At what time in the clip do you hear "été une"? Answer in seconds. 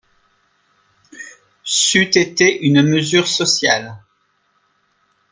2.15-2.81